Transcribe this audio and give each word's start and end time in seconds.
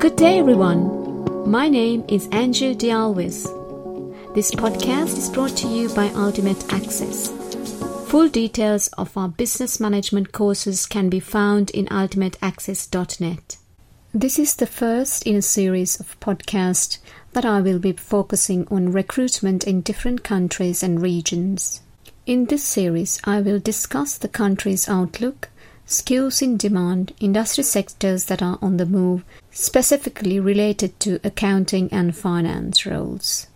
Good 0.00 0.16
day, 0.16 0.38
everyone. 0.38 1.46
My 1.46 1.68
name 1.68 2.06
is 2.08 2.26
Andrew 2.32 2.72
Dialwis. 2.72 3.44
This 4.34 4.50
podcast 4.50 5.18
is 5.18 5.28
brought 5.28 5.54
to 5.58 5.68
you 5.68 5.90
by 5.90 6.08
Ultimate 6.14 6.72
Access. 6.72 7.28
Full 8.08 8.30
details 8.30 8.88
of 8.96 9.14
our 9.14 9.28
business 9.28 9.78
management 9.78 10.32
courses 10.32 10.86
can 10.86 11.10
be 11.10 11.20
found 11.20 11.68
in 11.72 11.84
ultimateaccess.net. 11.88 13.58
This 14.14 14.38
is 14.38 14.56
the 14.56 14.66
first 14.66 15.26
in 15.26 15.36
a 15.36 15.42
series 15.42 16.00
of 16.00 16.18
podcasts 16.18 16.96
that 17.34 17.44
I 17.44 17.60
will 17.60 17.78
be 17.78 17.92
focusing 17.92 18.66
on 18.70 18.92
recruitment 18.92 19.64
in 19.64 19.82
different 19.82 20.24
countries 20.24 20.82
and 20.82 21.02
regions. 21.02 21.82
In 22.24 22.46
this 22.46 22.64
series, 22.64 23.20
I 23.24 23.42
will 23.42 23.58
discuss 23.58 24.16
the 24.16 24.28
country's 24.28 24.88
outlook, 24.88 25.49
skills 25.90 26.40
in 26.40 26.56
demand, 26.56 27.12
industry 27.20 27.64
sectors 27.64 28.26
that 28.26 28.42
are 28.42 28.58
on 28.62 28.76
the 28.76 28.86
move, 28.86 29.24
specifically 29.50 30.38
related 30.38 30.98
to 31.00 31.20
accounting 31.24 31.88
and 31.92 32.16
finance 32.16 32.86
roles. 32.86 33.46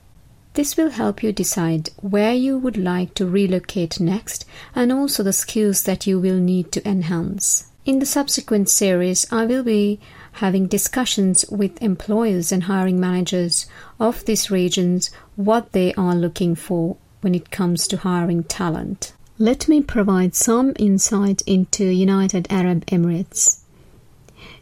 This 0.54 0.76
will 0.76 0.90
help 0.90 1.22
you 1.22 1.32
decide 1.32 1.90
where 2.00 2.32
you 2.32 2.56
would 2.58 2.76
like 2.76 3.14
to 3.14 3.26
relocate 3.26 3.98
next 3.98 4.44
and 4.74 4.92
also 4.92 5.22
the 5.22 5.32
skills 5.32 5.82
that 5.82 6.06
you 6.06 6.20
will 6.20 6.38
need 6.38 6.70
to 6.72 6.88
enhance. 6.88 7.70
In 7.84 7.98
the 7.98 8.06
subsequent 8.06 8.68
series, 8.68 9.30
I 9.32 9.46
will 9.46 9.64
be 9.64 10.00
having 10.32 10.66
discussions 10.66 11.44
with 11.50 11.82
employers 11.82 12.50
and 12.50 12.64
hiring 12.64 12.98
managers 12.98 13.66
of 14.00 14.24
these 14.24 14.50
regions 14.50 15.10
what 15.36 15.72
they 15.72 15.92
are 15.94 16.14
looking 16.14 16.54
for 16.54 16.96
when 17.20 17.34
it 17.34 17.50
comes 17.50 17.86
to 17.88 17.98
hiring 17.98 18.44
talent. 18.44 19.12
Let 19.38 19.66
me 19.66 19.82
provide 19.82 20.36
some 20.36 20.74
insight 20.78 21.42
into 21.42 21.84
United 21.86 22.46
Arab 22.50 22.86
Emirates. 22.86 23.58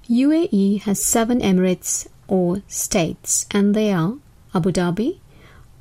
UAE 0.08 0.80
has 0.84 1.04
seven 1.04 1.40
emirates 1.40 2.06
or 2.26 2.62
states, 2.68 3.44
and 3.50 3.74
they 3.74 3.92
are 3.92 4.14
Abu 4.54 4.72
Dhabi, 4.72 5.18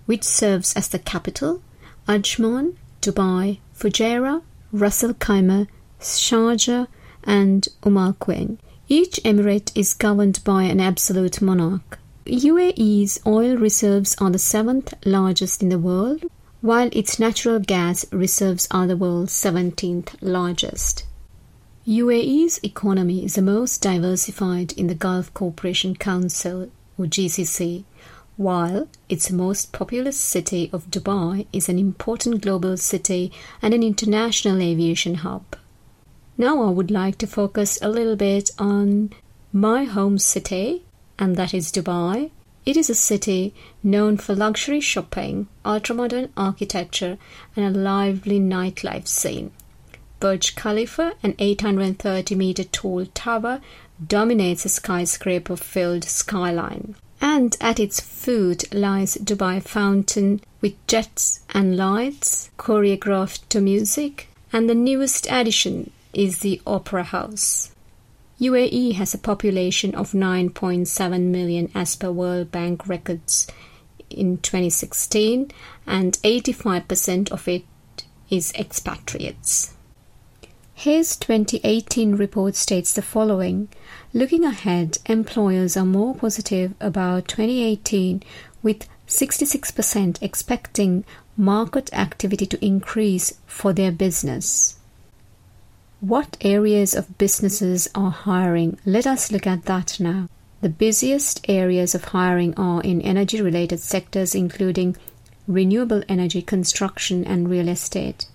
which 0.08 0.26
serves 0.26 0.74
as 0.74 0.90
the 0.90 1.00
capital, 1.00 1.62
Ajman, 2.06 2.76
Dubai, 3.02 3.60
Fujairah, 3.74 4.42
Ras 4.74 5.06
Al 5.06 5.14
Khaimah, 5.14 5.70
Sharjah, 6.02 6.88
and 7.24 7.70
Umm 7.86 7.98
Al 7.98 8.14
Quwain. 8.16 8.58
Each 8.90 9.22
emirate 9.24 9.72
is 9.74 9.94
governed 9.94 10.44
by 10.44 10.64
an 10.64 10.82
absolute 10.82 11.42
monarch. 11.42 11.98
UAE's 12.26 13.22
oil 13.26 13.56
reserves 13.56 14.18
are 14.20 14.32
the 14.32 14.38
seventh 14.38 14.94
largest 15.06 15.64
in 15.64 15.70
the 15.70 15.80
world, 15.80 16.26
while 16.62 16.90
its 16.92 17.20
natural 17.20 17.60
gas 17.60 18.06
reserves 18.12 18.68
are 18.70 18.86
the 18.86 18.96
world's 18.96 19.34
17th 19.34 20.16
largest. 20.22 21.06
UAE's 21.88 22.60
economy 22.64 23.26
is 23.26 23.34
the 23.34 23.42
most 23.42 23.82
diversified 23.82 24.72
in 24.74 24.86
the 24.86 24.94
Gulf 24.94 25.34
Cooperation 25.34 25.96
Council 25.96 26.70
or 27.00 27.06
GCC, 27.06 27.84
while 28.38 28.88
its 29.10 29.32
most 29.32 29.72
populous 29.72 30.20
city 30.20 30.70
of 30.72 30.92
Dubai 30.92 31.48
is 31.52 31.68
an 31.68 31.80
important 31.80 32.42
global 32.42 32.78
city 32.78 33.32
and 33.62 33.74
an 33.74 33.82
international 33.82 34.62
aviation 34.62 35.16
hub. 35.16 35.44
Now 36.38 36.64
I 36.64 36.70
would 36.70 36.92
like 36.92 37.18
to 37.20 37.28
focus 37.28 37.80
a 37.82 37.90
little 37.90 38.16
bit 38.16 38.52
on 38.60 39.12
my 39.52 39.86
home 39.86 40.20
city, 40.20 40.84
and 41.18 41.36
that 41.36 41.56
is 41.56 41.72
Dubai, 41.72 42.30
it 42.66 42.78
is 42.78 42.90
a 42.90 42.96
city 42.96 43.54
known 43.84 44.18
for 44.18 44.36
luxury 44.36 44.80
shopping, 44.80 45.48
ultramodern 45.66 46.30
architecture, 46.38 47.18
and 47.56 47.66
a 47.66 47.80
lively 47.80 48.40
nightlife 48.40 49.08
scene. 49.08 49.52
Burj 50.20 50.56
Khalifa, 50.56 51.14
an 51.24 51.36
830 51.40 52.36
meter 52.36 52.64
tall 52.64 53.06
tower, 53.08 53.62
dominates 54.06 54.66
a 54.66 54.70
skyscraper 54.70 55.56
filled 55.56 56.04
skyline. 56.04 56.96
And 57.20 57.58
at 57.60 57.80
its 57.80 58.00
foot 58.00 58.72
lies 58.74 59.18
Dubai 59.18 59.62
Fountain 59.62 60.42
with 60.60 60.76
jets 60.88 61.42
and 61.50 61.78
lights 61.78 62.50
choreographed 62.58 63.50
to 63.50 63.62
music. 63.62 64.30
And 64.54 64.70
the 64.70 64.76
newest 64.76 65.28
addition 65.30 65.92
is 66.14 66.40
the 66.40 66.62
Opera 66.68 67.04
House. 67.04 67.72
UAE 68.42 68.94
has 68.94 69.14
a 69.14 69.20
population 69.20 69.94
of 69.94 70.14
9.7 70.14 71.22
million 71.26 71.70
as 71.76 71.96
per 71.96 72.10
World 72.10 72.52
Bank 72.52 72.88
records 72.88 73.46
in 74.10 74.38
2016, 74.40 75.52
and 75.86 76.14
85% 76.24 77.32
of 77.32 77.48
it 77.48 77.64
is 78.32 78.52
expatriates. 78.54 79.76
Hays 80.74 81.16
2018 81.18 82.16
report 82.16 82.56
states 82.56 82.94
the 82.94 83.04
following 83.04 83.70
Looking 84.12 84.44
ahead, 84.44 84.98
employers 85.06 85.78
are 85.78 85.86
more 85.86 86.16
positive 86.16 86.74
about 86.80 87.28
2018, 87.28 88.24
with 88.64 88.90
66% 89.08 90.20
expecting 90.24 91.06
market 91.38 91.94
activity 91.94 92.48
to 92.48 92.66
increase 92.66 93.38
for 93.46 93.72
their 93.72 93.92
business. 93.92 94.80
What 96.02 96.36
areas 96.42 96.96
of 96.96 97.20
businesses 97.20 97.88
are 97.94 98.10
hiring? 98.10 98.80
Let 98.88 99.06
us 99.06 99.32
look 99.32 99.46
at 99.46 99.66
that 99.66 100.00
now. 100.00 100.30
The 100.62 100.70
busiest 100.70 101.46
areas 101.48 101.94
of 101.94 102.06
hiring 102.06 102.56
are 102.56 102.82
in 102.82 103.04
energy 103.04 103.40
related 103.40 103.80
sectors, 103.80 104.34
including 104.34 104.98
renewable 105.48 106.02
energy, 106.10 106.42
construction, 106.42 107.24
and 107.24 107.48
real 107.48 107.68
estate. 107.70 108.26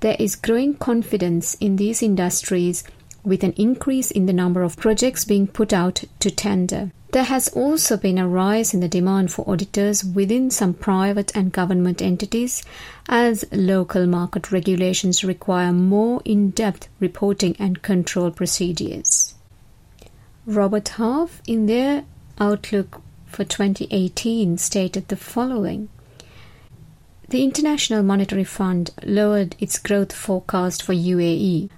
There 0.00 0.16
is 0.18 0.36
growing 0.36 0.74
confidence 0.74 1.54
in 1.54 1.76
these 1.76 2.02
industries 2.02 2.84
with 3.24 3.44
an 3.44 3.52
increase 3.52 4.10
in 4.10 4.26
the 4.26 4.32
number 4.32 4.62
of 4.62 4.76
projects 4.76 5.24
being 5.24 5.46
put 5.46 5.72
out 5.72 6.04
to 6.18 6.30
tender. 6.30 6.90
There 7.12 7.24
has 7.24 7.48
also 7.48 7.98
been 7.98 8.16
a 8.16 8.26
rise 8.26 8.72
in 8.72 8.80
the 8.80 8.88
demand 8.88 9.30
for 9.30 9.48
auditors 9.48 10.02
within 10.02 10.50
some 10.50 10.72
private 10.72 11.36
and 11.36 11.52
government 11.52 12.00
entities 12.00 12.64
as 13.06 13.44
local 13.52 14.06
market 14.06 14.50
regulations 14.50 15.22
require 15.22 15.72
more 15.72 16.22
in 16.24 16.50
depth 16.50 16.88
reporting 17.00 17.54
and 17.58 17.82
control 17.82 18.30
procedures. 18.30 19.34
Robert 20.46 20.88
Half, 20.88 21.42
in 21.46 21.66
their 21.66 22.04
outlook 22.40 23.02
for 23.26 23.44
2018, 23.44 24.56
stated 24.56 25.08
the 25.08 25.16
following 25.16 25.90
The 27.28 27.44
International 27.44 28.02
Monetary 28.02 28.44
Fund 28.44 28.90
lowered 29.04 29.54
its 29.60 29.78
growth 29.78 30.14
forecast 30.14 30.82
for 30.82 30.94
UAE 30.94 31.68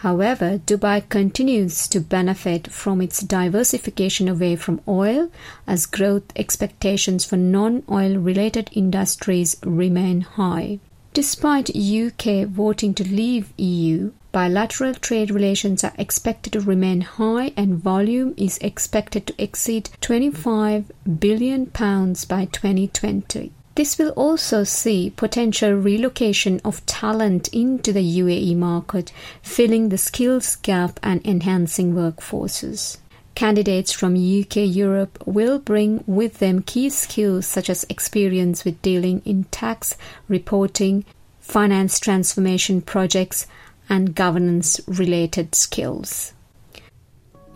However, 0.00 0.58
Dubai 0.58 1.08
continues 1.08 1.88
to 1.88 2.00
benefit 2.00 2.70
from 2.70 3.00
its 3.00 3.20
diversification 3.20 4.28
away 4.28 4.54
from 4.56 4.82
oil 4.86 5.30
as 5.66 5.86
growth 5.86 6.24
expectations 6.36 7.24
for 7.24 7.38
non-oil 7.38 8.18
related 8.18 8.68
industries 8.72 9.56
remain 9.64 10.20
high. 10.20 10.80
Despite 11.14 11.74
UK 11.74 12.46
voting 12.46 12.92
to 12.92 13.04
leave 13.08 13.54
EU, 13.56 14.12
bilateral 14.32 14.92
trade 14.92 15.30
relations 15.30 15.82
are 15.82 15.94
expected 15.96 16.52
to 16.52 16.60
remain 16.60 17.00
high 17.00 17.54
and 17.56 17.78
volume 17.78 18.34
is 18.36 18.58
expected 18.58 19.26
to 19.26 19.42
exceed 19.42 19.88
25 20.02 20.92
billion 21.18 21.64
pounds 21.64 22.26
by 22.26 22.44
2020. 22.44 23.50
This 23.76 23.98
will 23.98 24.10
also 24.16 24.64
see 24.64 25.10
potential 25.10 25.74
relocation 25.74 26.62
of 26.64 26.84
talent 26.86 27.48
into 27.48 27.92
the 27.92 28.20
UAE 28.20 28.56
market, 28.56 29.12
filling 29.42 29.90
the 29.90 29.98
skills 29.98 30.56
gap 30.56 30.98
and 31.02 31.20
enhancing 31.26 31.92
workforces. 31.92 32.96
Candidates 33.34 33.92
from 33.92 34.14
UK 34.16 34.56
Europe 34.64 35.22
will 35.26 35.58
bring 35.58 36.02
with 36.06 36.38
them 36.38 36.62
key 36.62 36.88
skills 36.88 37.46
such 37.46 37.68
as 37.68 37.84
experience 37.90 38.64
with 38.64 38.80
dealing 38.80 39.20
in 39.26 39.44
tax, 39.50 39.94
reporting, 40.26 41.04
finance 41.38 42.00
transformation 42.00 42.80
projects, 42.80 43.46
and 43.90 44.14
governance 44.14 44.80
related 44.86 45.54
skills. 45.54 46.32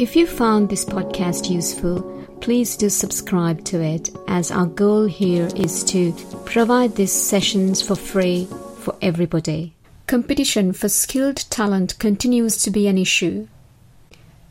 If 0.00 0.16
you 0.16 0.27
found 0.27 0.71
this 0.71 0.87
podcast 0.87 1.50
useful, 1.50 2.00
please 2.41 2.75
do 2.75 2.88
subscribe 2.88 3.62
to 3.67 3.82
it 3.82 4.08
as 4.29 4.50
our 4.50 4.64
goal 4.64 5.05
here 5.05 5.50
is 5.55 5.85
to 5.93 6.14
provide 6.47 6.97
these 6.97 7.12
sessions 7.12 7.82
for 7.82 7.94
free 7.94 8.49
for 8.79 8.97
everybody. 9.02 9.75
Competition 10.06 10.73
for 10.73 10.88
skilled 10.88 11.37
talent 11.50 11.99
continues 11.99 12.62
to 12.62 12.70
be 12.70 12.88
an 12.88 12.97
issue. 12.97 13.47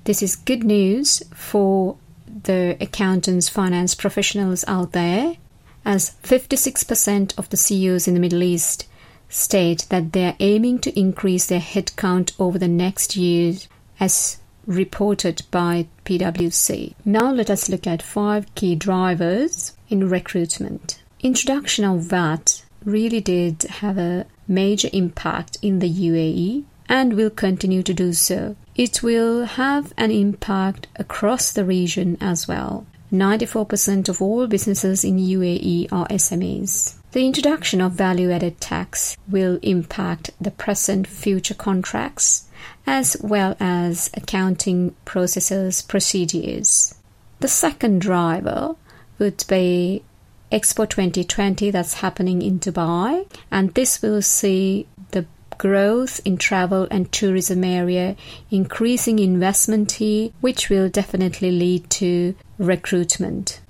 This 0.04 0.22
is 0.22 0.36
good 0.36 0.63
news 0.63 1.24
for 1.34 1.98
the 2.28 2.78
accountants, 2.80 3.50
finance 3.50 3.95
professionals 3.95 4.63
out 4.68 4.92
there, 4.92 5.38
as 5.84 6.12
56% 6.22 7.36
of 7.40 7.50
the 7.50 7.57
CEOs 7.57 8.07
in 8.07 8.13
the 8.13 8.19
Middle 8.19 8.44
East 8.44 8.86
state 9.30 9.88
that 9.90 10.13
they 10.13 10.28
are 10.28 10.38
aiming 10.40 10.78
to 10.81 11.00
increase 11.00 11.48
their 11.48 11.60
headcount 11.60 12.34
over 12.38 12.60
the 12.60 12.68
next 12.68 13.16
year 13.16 13.56
as 14.00 14.38
reported 14.69 15.42
by 15.51 15.88
PwC. 16.06 16.94
Now 17.04 17.31
let 17.31 17.50
us 17.50 17.68
look 17.69 17.88
at 17.88 18.01
five 18.01 18.54
key 18.56 18.75
drivers 18.75 19.74
in 19.89 20.07
recruitment. 20.07 21.01
Introduction 21.21 21.83
of 21.83 22.01
VAT 22.04 22.63
really 22.86 23.19
did 23.19 23.63
have 23.63 23.98
a 23.98 24.25
major 24.48 24.89
impact 24.94 25.57
in 25.62 25.80
the 25.80 25.89
UAE 25.89 26.63
and 26.88 27.13
will 27.13 27.30
continue 27.30 27.83
to 27.83 27.94
do 27.94 28.13
so. 28.13 28.56
it 28.75 29.04
will 29.04 29.44
have 29.44 29.92
an 29.98 30.10
impact 30.10 30.88
across 30.95 31.51
the 31.51 31.66
region 31.66 32.18
as 32.21 32.48
well. 32.48 32.86
94% 33.12 34.07
of 34.07 34.21
all 34.21 34.48
businesses 34.48 35.04
in 35.04 35.18
UAE 35.18 35.92
are 35.92 36.07
SMEs. 36.07 36.95
The 37.11 37.25
introduction 37.25 37.81
of 37.81 37.94
value 37.94 38.29
added 38.29 38.61
tax 38.61 39.17
will 39.27 39.57
impact 39.63 40.29
the 40.39 40.51
present 40.51 41.07
future 41.07 41.56
contracts 41.56 42.45
as 42.85 43.17
well 43.21 43.57
as 43.59 44.11
accounting 44.13 44.95
processes 45.06 45.81
procedures. 45.81 46.94
The 47.39 47.47
second 47.47 48.01
driver 48.01 48.75
would 49.17 49.44
be 49.47 50.03
Expo 50.51 50.88
2020 50.88 51.71
that's 51.71 51.95
happening 51.95 52.44
in 52.44 52.59
Dubai 52.59 53.25
and 53.50 53.73
this 53.73 54.03
will 54.03 54.21
see 54.21 54.85
the 55.09 55.25
growth 55.57 56.21
in 56.25 56.38
travel 56.38 56.88
and 56.91 57.11
tourism 57.11 57.63
area, 57.63 58.15
increasing 58.51 59.17
investment 59.17 59.94
here, 59.94 60.29
which 60.41 60.69
will 60.69 60.89
definitely 60.89 61.50
lead 61.50 61.89
to 61.89 62.35
recruitment. 62.59 63.61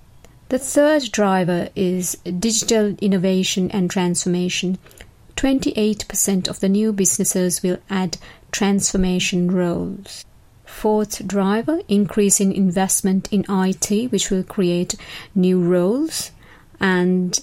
The 0.49 0.57
third 0.57 1.11
driver 1.11 1.69
is 1.75 2.15
digital 2.23 2.95
innovation 3.01 3.69
and 3.69 3.87
transformation. 3.87 4.79
28% 5.35 6.47
of 6.47 6.59
the 6.59 6.67
new 6.67 6.91
businesses 6.91 7.61
will 7.61 7.77
add 7.87 8.17
transformation 8.51 9.51
roles. 9.51 10.25
Fourth 10.65 11.27
driver, 11.27 11.81
increase 11.87 12.39
in 12.39 12.51
investment 12.51 13.31
in 13.31 13.45
IT, 13.47 14.11
which 14.11 14.31
will 14.31 14.41
create 14.41 14.95
new 15.35 15.61
roles. 15.61 16.31
And 16.79 17.39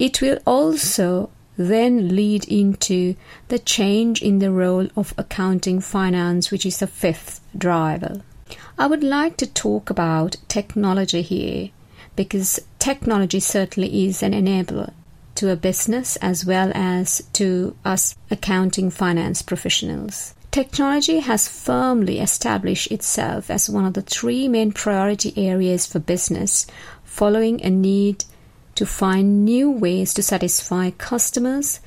it 0.00 0.20
will 0.20 0.40
also 0.44 1.30
then 1.56 2.16
lead 2.16 2.44
into 2.46 3.14
the 3.48 3.60
change 3.60 4.20
in 4.20 4.40
the 4.40 4.50
role 4.50 4.88
of 4.96 5.14
accounting 5.16 5.78
finance, 5.78 6.50
which 6.50 6.66
is 6.66 6.78
the 6.78 6.88
fifth 6.88 7.40
driver. 7.56 8.20
I 8.76 8.88
would 8.88 9.04
like 9.04 9.36
to 9.36 9.46
talk 9.46 9.90
about 9.90 10.38
technology 10.48 11.22
here 11.22 11.70
because 12.18 12.58
technology 12.80 13.38
certainly 13.38 14.08
is 14.08 14.24
an 14.24 14.32
enabler 14.32 14.92
to 15.36 15.52
a 15.52 15.54
business 15.54 16.16
as 16.16 16.44
well 16.44 16.72
as 16.74 17.22
to 17.32 17.76
us 17.84 18.16
accounting 18.28 18.90
finance 18.90 19.40
professionals. 19.40 20.34
Technology 20.50 21.20
has 21.20 21.46
firmly 21.46 22.18
established 22.18 22.90
itself 22.90 23.48
as 23.48 23.70
one 23.70 23.84
of 23.84 23.94
the 23.94 24.02
three 24.02 24.48
main 24.48 24.72
priority 24.72 25.32
areas 25.36 25.86
for 25.86 26.00
business, 26.00 26.66
following 27.04 27.62
a 27.62 27.70
need 27.70 28.24
to 28.74 28.84
find 28.84 29.44
new 29.44 29.70
ways 29.70 30.12
to 30.14 30.20
satisfy 30.20 30.90
customers, 30.90 31.78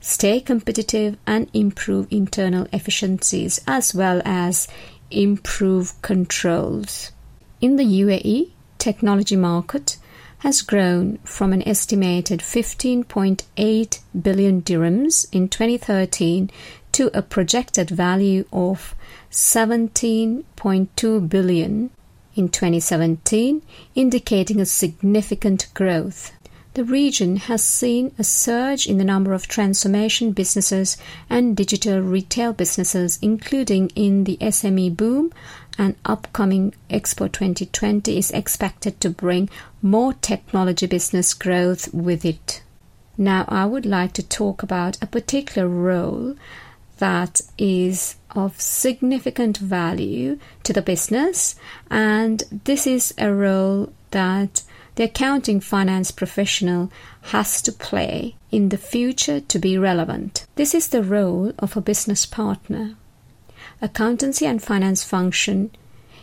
stay 0.00 0.40
competitive, 0.40 1.16
and 1.28 1.48
improve 1.54 2.08
internal 2.10 2.66
efficiencies 2.72 3.60
as 3.68 3.94
well 3.94 4.20
as 4.24 4.66
improve 5.12 5.94
controls. 6.02 7.12
In 7.60 7.76
the 7.76 7.84
UAE, 7.84 8.50
technology 8.86 9.34
market 9.34 9.96
has 10.38 10.62
grown 10.62 11.18
from 11.24 11.52
an 11.52 11.66
estimated 11.66 12.38
15.8 12.38 13.98
billion 14.22 14.62
dirhams 14.62 15.26
in 15.32 15.48
2013 15.48 16.48
to 16.92 17.10
a 17.12 17.20
projected 17.20 17.90
value 17.90 18.44
of 18.52 18.94
17.2 19.32 21.28
billion 21.28 21.90
in 22.36 22.48
2017, 22.48 23.60
indicating 23.96 24.60
a 24.60 24.66
significant 24.66 25.66
growth. 25.74 26.30
The 26.74 26.84
region 26.84 27.36
has 27.36 27.64
seen 27.64 28.14
a 28.18 28.22
surge 28.22 28.86
in 28.86 28.98
the 28.98 29.04
number 29.12 29.32
of 29.32 29.48
transformation 29.48 30.30
businesses 30.30 30.96
and 31.28 31.56
digital 31.56 32.00
retail 32.00 32.52
businesses, 32.52 33.18
including 33.20 33.90
in 33.96 34.24
the 34.24 34.36
SME 34.36 34.94
boom 34.96 35.32
and 35.78 35.96
upcoming 36.04 36.74
Expo 36.90 37.30
2020 37.30 38.16
is 38.16 38.30
expected 38.30 39.00
to 39.00 39.10
bring 39.10 39.48
more 39.82 40.12
technology 40.14 40.86
business 40.86 41.34
growth 41.34 41.92
with 41.92 42.24
it. 42.24 42.62
Now, 43.18 43.44
I 43.48 43.64
would 43.64 43.86
like 43.86 44.12
to 44.14 44.22
talk 44.22 44.62
about 44.62 45.02
a 45.02 45.06
particular 45.06 45.68
role 45.68 46.36
that 46.98 47.40
is 47.58 48.16
of 48.30 48.60
significant 48.60 49.58
value 49.58 50.38
to 50.62 50.72
the 50.72 50.82
business, 50.82 51.56
and 51.90 52.42
this 52.64 52.86
is 52.86 53.14
a 53.18 53.32
role 53.32 53.92
that 54.10 54.62
the 54.96 55.04
accounting 55.04 55.60
finance 55.60 56.10
professional 56.10 56.90
has 57.32 57.60
to 57.62 57.72
play 57.72 58.34
in 58.50 58.70
the 58.70 58.78
future 58.78 59.40
to 59.40 59.58
be 59.58 59.76
relevant. 59.76 60.46
This 60.54 60.74
is 60.74 60.88
the 60.88 61.02
role 61.02 61.52
of 61.58 61.76
a 61.76 61.82
business 61.82 62.24
partner 62.24 62.96
accountancy 63.80 64.46
and 64.46 64.62
finance 64.62 65.04
function 65.04 65.70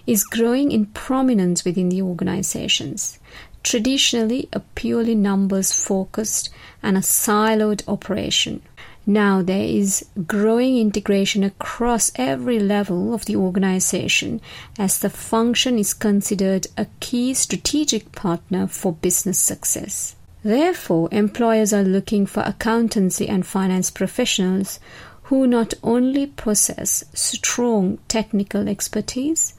is 0.05 0.23
growing 0.23 0.71
in 0.71 0.85
prominence 0.87 1.63
within 1.63 1.89
the 1.89 2.01
organizations. 2.01 3.19
Traditionally, 3.63 4.49
a 4.51 4.59
purely 4.59 5.15
numbers 5.15 5.71
focused 5.71 6.49
and 6.81 6.97
a 6.97 7.01
siloed 7.01 7.87
operation. 7.87 8.61
Now 9.05 9.41
there 9.41 9.63
is 9.65 10.05
growing 10.27 10.77
integration 10.77 11.43
across 11.43 12.11
every 12.15 12.59
level 12.59 13.13
of 13.13 13.25
the 13.25 13.35
organization 13.35 14.39
as 14.79 14.99
the 14.99 15.09
function 15.09 15.77
is 15.77 15.93
considered 15.93 16.67
a 16.77 16.87
key 16.99 17.33
strategic 17.33 18.13
partner 18.13 18.67
for 18.67 18.93
business 18.93 19.39
success. 19.39 20.15
Therefore, 20.43 21.09
employers 21.11 21.73
are 21.73 21.83
looking 21.83 22.25
for 22.25 22.43
accountancy 22.43 23.27
and 23.29 23.45
finance 23.45 23.89
professionals 23.89 24.79
who 25.23 25.47
not 25.47 25.73
only 25.83 26.27
possess 26.27 27.03
strong 27.13 27.97
technical 28.07 28.67
expertise, 28.67 29.53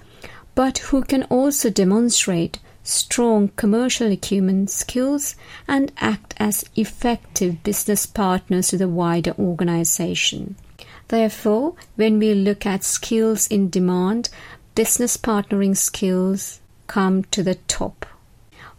but 0.55 0.78
who 0.78 1.02
can 1.02 1.25
also 1.25 1.70
demonstrate 1.70 2.58
strong 2.82 3.49
commercial 3.56 4.12
acumen 4.12 4.69
skills 4.69 5.34
and 5.66 5.90
act 5.99 6.34
as 6.37 6.64
effective 6.76 7.62
business 7.62 8.05
partners 8.06 8.69
to 8.69 8.76
the 8.76 8.88
wider 8.88 9.34
organization. 9.38 10.55
Therefore, 11.08 11.75
when 11.96 12.19
we 12.19 12.34
look 12.34 12.67
at 12.67 12.84
skills 12.84 13.46
in 13.46 13.70
demand, 13.70 14.28
business 14.75 15.17
partnering 15.17 15.76
skills 15.76 16.60
come 16.87 17.25
to 17.25 17.43
the 17.43 17.55
top. 17.55 18.06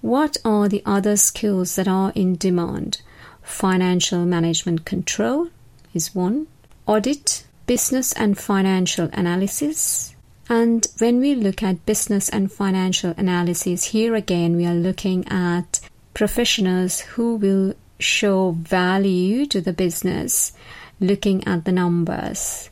What 0.01 0.38
are 0.45 0.69
the 0.69 0.83
other 0.85 1.17
skills 1.17 1.75
that 1.75 1.88
are 1.88 2.11
in 2.13 2.35
demand? 2.35 3.01
Financial 3.41 4.25
management 4.25 4.85
control 4.85 5.49
is 5.93 6.13
one, 6.13 6.47
audit, 6.87 7.45
business 7.67 8.13
and 8.13 8.37
financial 8.37 9.09
analysis. 9.13 10.15
And 10.47 10.87
when 10.99 11.19
we 11.19 11.33
look 11.33 11.63
at 11.63 11.85
business 11.85 12.29
and 12.29 12.51
financial 12.51 13.13
analysis, 13.17 13.85
here 13.85 14.13
again 14.13 14.55
we 14.55 14.65
are 14.65 14.75
looking 14.75 15.27
at 15.27 15.79
professionals 16.13 17.01
who 17.01 17.36
will 17.36 17.74
show 18.00 18.51
value 18.51 19.45
to 19.48 19.62
the 19.62 19.74
business 19.74 20.53
looking 21.00 21.45
at 21.48 21.65
the 21.65 21.71
numbers. 21.71 22.69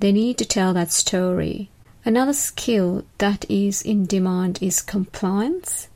They 0.00 0.12
need 0.12 0.38
to 0.38 0.44
tell 0.44 0.74
that 0.74 0.90
story. 0.90 1.70
Another 2.04 2.34
skill 2.34 3.04
that 3.18 3.48
is 3.50 3.80
in 3.80 4.06
demand 4.06 4.58
is 4.60 4.82
compliance. 4.82 5.88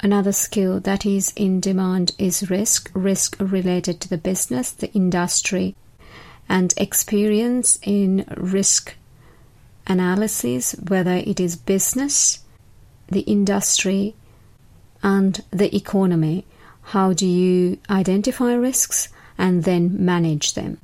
Another 0.00 0.32
skill 0.32 0.80
that 0.80 1.06
is 1.06 1.32
in 1.36 1.60
demand 1.60 2.12
is 2.18 2.50
risk, 2.50 2.90
risk 2.92 3.36
related 3.38 4.00
to 4.00 4.08
the 4.08 4.18
business, 4.18 4.70
the 4.70 4.92
industry, 4.92 5.76
and 6.48 6.74
experience 6.76 7.78
in 7.82 8.24
risk 8.36 8.94
analysis, 9.86 10.72
whether 10.88 11.14
it 11.14 11.40
is 11.40 11.56
business, 11.56 12.40
the 13.08 13.20
industry, 13.20 14.14
and 15.02 15.44
the 15.50 15.74
economy. 15.74 16.46
How 16.88 17.12
do 17.12 17.26
you 17.26 17.78
identify 17.88 18.54
risks 18.54 19.08
and 19.38 19.64
then 19.64 20.04
manage 20.04 20.54
them? 20.54 20.78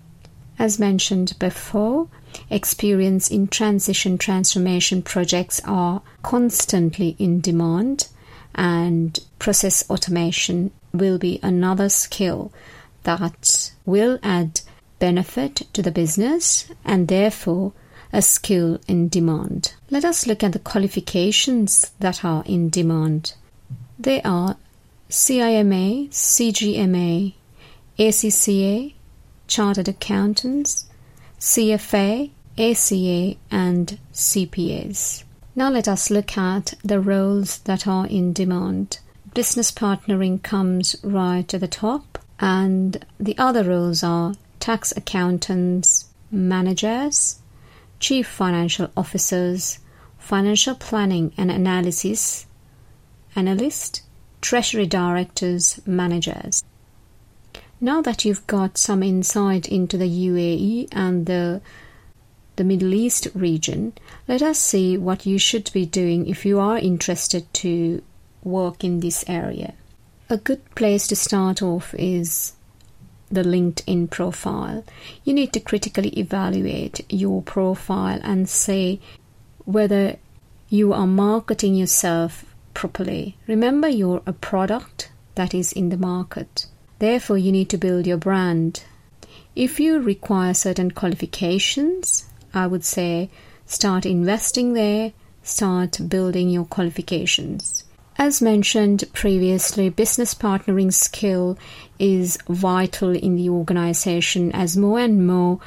As 0.58 0.78
mentioned 0.78 1.38
before, 1.38 2.08
experience 2.50 3.30
in 3.30 3.48
transition 3.48 4.18
transformation 4.18 5.02
projects 5.02 5.60
are 5.64 6.02
constantly 6.22 7.16
in 7.18 7.40
demand, 7.40 8.08
and 8.54 9.18
process 9.38 9.88
automation 9.88 10.70
will 10.92 11.18
be 11.18 11.40
another 11.42 11.88
skill 11.88 12.52
that 13.04 13.72
will 13.86 14.18
add 14.22 14.60
benefit 15.00 15.62
to 15.72 15.82
the 15.82 15.90
business 15.90 16.68
and 16.84 17.08
therefore 17.08 17.72
a 18.12 18.22
skill 18.22 18.78
in 18.86 19.08
demand. 19.08 19.74
Let 19.90 20.04
us 20.04 20.26
look 20.26 20.44
at 20.44 20.52
the 20.52 20.58
qualifications 20.60 21.90
that 21.98 22.24
are 22.24 22.44
in 22.46 22.70
demand. 22.70 23.34
They 23.98 24.22
are 24.22 24.56
CIMA, 25.08 26.08
CGMA, 26.10 27.34
ACCA, 27.98 28.94
Chartered 29.48 29.88
Accountants, 29.88 30.86
CFA, 31.40 32.30
ACA, 32.56 33.36
and 33.50 33.98
CPAs. 34.12 35.24
Now 35.56 35.70
let 35.70 35.88
us 35.88 36.10
look 36.10 36.38
at 36.38 36.74
the 36.84 37.00
roles 37.00 37.58
that 37.60 37.86
are 37.86 38.06
in 38.06 38.32
demand. 38.32 39.00
Business 39.34 39.72
partnering 39.72 40.42
comes 40.42 40.96
right 41.02 41.46
to 41.48 41.58
the 41.58 41.68
top, 41.68 42.18
and 42.38 43.04
the 43.18 43.36
other 43.38 43.64
roles 43.64 44.02
are 44.02 44.34
tax 44.60 44.92
accountants, 44.96 46.06
managers, 46.30 47.40
chief 47.98 48.28
financial 48.28 48.90
officers, 48.96 49.78
financial 50.18 50.74
planning 50.74 51.32
and 51.36 51.50
analysis, 51.50 52.46
analyst, 53.34 54.02
treasury 54.40 54.86
directors, 54.86 55.80
managers. 55.86 56.62
Now 57.80 58.02
that 58.02 58.24
you've 58.24 58.46
got 58.46 58.78
some 58.78 59.02
insight 59.02 59.66
into 59.68 59.96
the 59.96 60.08
UAE 60.08 60.88
and 60.92 61.26
the 61.26 61.60
the 62.56 62.64
Middle 62.64 62.92
East 62.92 63.26
region, 63.34 63.94
let 64.28 64.42
us 64.42 64.58
see 64.58 64.98
what 64.98 65.24
you 65.24 65.38
should 65.38 65.70
be 65.72 65.86
doing 65.86 66.26
if 66.26 66.44
you 66.44 66.60
are 66.60 66.76
interested 66.76 67.50
to 67.54 68.02
work 68.44 68.84
in 68.84 69.00
this 69.00 69.24
area. 69.26 69.72
A 70.28 70.36
good 70.36 70.62
place 70.74 71.06
to 71.06 71.16
start 71.16 71.62
off 71.62 71.94
is 71.94 72.52
the 73.30 73.42
LinkedIn 73.42 74.10
profile. 74.10 74.84
You 75.24 75.34
need 75.34 75.52
to 75.52 75.60
critically 75.60 76.10
evaluate 76.18 77.04
your 77.12 77.42
profile 77.42 78.20
and 78.22 78.48
say 78.48 79.00
whether 79.64 80.16
you 80.68 80.92
are 80.92 81.06
marketing 81.06 81.74
yourself 81.74 82.44
properly. 82.74 83.36
Remember, 83.46 83.88
you're 83.88 84.22
a 84.26 84.32
product 84.32 85.10
that 85.34 85.54
is 85.54 85.72
in 85.72 85.88
the 85.90 85.96
market. 85.96 86.66
Therefore, 86.98 87.38
you 87.38 87.52
need 87.52 87.70
to 87.70 87.78
build 87.78 88.06
your 88.06 88.18
brand. 88.18 88.84
If 89.56 89.80
you 89.80 90.00
require 90.00 90.54
certain 90.54 90.90
qualifications, 90.90 92.26
I 92.52 92.66
would 92.66 92.84
say 92.84 93.30
start 93.66 94.06
investing 94.06 94.74
there, 94.74 95.12
start 95.42 95.98
building 96.08 96.50
your 96.50 96.64
qualifications. 96.64 97.84
As 98.18 98.42
mentioned 98.42 99.04
previously, 99.12 99.88
business 99.88 100.34
partnering 100.34 100.92
skill 100.92 101.58
is 101.98 102.38
vital 102.48 103.14
in 103.16 103.36
the 103.36 103.48
organization 103.48 104.52
as 104.52 104.76
more 104.76 104.98
and 105.00 105.26
more 105.26 105.60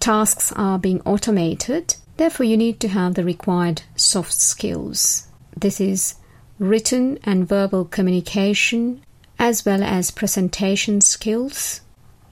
tasks 0.00 0.52
are 0.52 0.78
being 0.78 1.00
automated. 1.02 1.94
Therefore, 2.16 2.46
you 2.46 2.56
need 2.56 2.80
to 2.80 2.88
have 2.88 3.14
the 3.14 3.24
required 3.24 3.82
soft 3.96 4.32
skills. 4.32 5.28
This 5.56 5.80
is 5.80 6.16
written 6.58 7.18
and 7.24 7.48
verbal 7.48 7.84
communication, 7.84 9.02
as 9.38 9.64
well 9.64 9.82
as 9.82 10.10
presentation 10.10 11.00
skills 11.00 11.80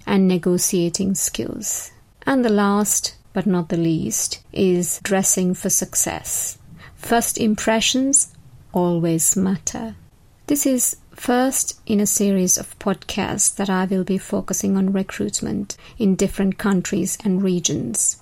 and 0.07 0.27
negotiating 0.27 1.15
skills. 1.15 1.93
And 2.27 2.45
the 2.45 2.51
last 2.51 3.17
but 3.33 3.47
not 3.47 3.69
the 3.69 3.77
least 3.77 4.43
is 4.53 5.01
dressing 5.03 5.55
for 5.55 5.71
success. 5.71 6.59
First 6.97 7.39
impressions 7.39 8.33
always 8.73 9.37
matter. 9.37 9.97
This 10.47 10.67
is 10.67 10.97
first 11.15 11.81
in 11.87 12.01
a 12.01 12.07
series 12.07 12.59
of 12.59 12.79
podcasts 12.79 13.55
that 13.57 13.71
I 13.71 13.85
will 13.85 14.05
be 14.05 14.19
focusing 14.19 14.77
on 14.77 14.93
recruitment 14.93 15.77
in 15.99 16.17
different 16.17 16.59
countries 16.59 17.19
and 17.25 17.43
regions. 17.43 18.17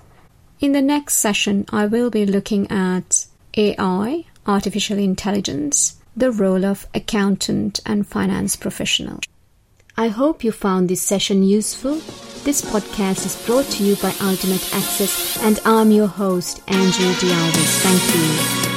In 0.61 0.73
the 0.73 0.83
next 0.83 1.17
session, 1.17 1.65
I 1.71 1.87
will 1.87 2.11
be 2.11 2.27
looking 2.27 2.71
at 2.71 3.27
AI, 3.57 4.25
artificial 4.47 4.99
intelligence, 4.99 5.97
the 6.17 6.33
role 6.33 6.65
of 6.65 6.87
accountant 6.93 7.81
and 7.87 8.07
finance 8.07 8.57
professional. 8.57 9.21
I 9.97 10.09
hope 10.09 10.45
you 10.45 10.53
found 10.53 10.89
this 10.89 11.03
session 11.03 11.43
useful. 11.43 11.95
This 12.45 12.63
podcast 12.63 13.27
is 13.27 13.47
brought 13.47 13.67
to 13.67 13.85
you 13.85 13.97
by 13.97 14.13
Ultimate 14.21 14.75
Access, 14.75 15.43
and 15.43 15.61
I'm 15.65 15.91
your 15.91 16.09
host, 16.09 16.63
Andrew 16.69 17.13
Dialvis. 17.15 17.81
Thank 17.83 18.63
you. 18.63 18.68